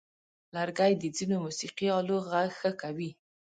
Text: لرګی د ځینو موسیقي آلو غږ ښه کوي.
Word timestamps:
لرګی 0.55 0.93
د 0.97 1.03
ځینو 1.15 1.35
موسیقي 1.45 1.87
آلو 1.97 2.17
غږ 2.29 2.49
ښه 2.59 2.71
کوي. 2.81 3.09